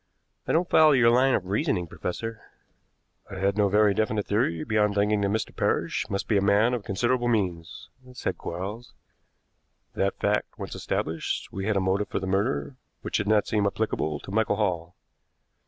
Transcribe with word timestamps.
"I 0.47 0.51
don't 0.51 0.67
follow 0.67 0.93
your 0.93 1.11
line 1.11 1.35
of 1.35 1.45
reasoning, 1.45 1.85
professor." 1.85 2.41
"I 3.29 3.35
had 3.37 3.55
no 3.55 3.69
very 3.69 3.93
definite 3.93 4.25
theory 4.25 4.63
beyond 4.63 4.95
thinking 4.95 5.21
that 5.21 5.27
Mr. 5.27 5.55
Parrish 5.55 6.09
must 6.09 6.27
be 6.27 6.37
a 6.37 6.41
man 6.41 6.73
of 6.73 6.83
considerable 6.83 7.27
means," 7.27 7.87
said 8.13 8.39
Quarles. 8.39 8.93
"That 9.93 10.17
fact 10.17 10.57
once 10.57 10.73
established, 10.73 11.53
we 11.53 11.67
had 11.67 11.77
a 11.77 11.79
motive 11.79 12.07
for 12.09 12.19
the 12.19 12.25
murder, 12.25 12.77
which 13.03 13.17
did 13.17 13.27
not 13.27 13.45
seem 13.45 13.67
applicable 13.67 14.19
to 14.21 14.31
Michael 14.31 14.55
Hall. 14.55 14.95